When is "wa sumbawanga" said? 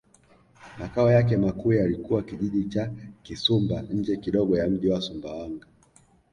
4.89-5.65